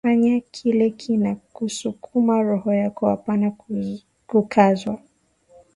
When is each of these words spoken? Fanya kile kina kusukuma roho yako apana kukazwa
Fanya 0.05 0.39
kile 0.39 0.89
kina 0.89 1.31
kusukuma 1.53 2.43
roho 2.47 2.73
yako 2.73 3.03
apana 3.15 3.51
kukazwa 4.29 4.99